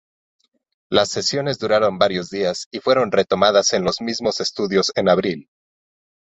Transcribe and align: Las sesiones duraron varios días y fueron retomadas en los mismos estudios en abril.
Las 0.89 1.09
sesiones 1.11 1.59
duraron 1.59 1.99
varios 1.99 2.31
días 2.31 2.65
y 2.71 2.79
fueron 2.79 3.11
retomadas 3.11 3.71
en 3.73 3.83
los 3.83 4.01
mismos 4.01 4.39
estudios 4.41 4.91
en 4.95 5.07
abril. 5.09 5.47